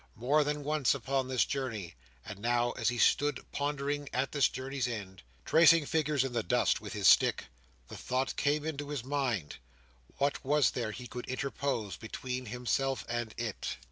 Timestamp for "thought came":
7.97-8.65